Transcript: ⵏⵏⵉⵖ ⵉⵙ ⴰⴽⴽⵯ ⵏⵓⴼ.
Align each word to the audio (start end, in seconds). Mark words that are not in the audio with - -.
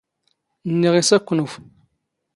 ⵏⵏⵉⵖ 0.69 0.95
ⵉⵙ 1.01 1.09
ⴰⴽⴽⵯ 1.17 1.29
ⵏⵓⴼ. 1.45 1.53